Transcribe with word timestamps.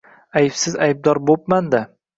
-Aybsiz 0.39 0.79
aybdor 0.87 1.23
bo’pmanda. 1.31 1.87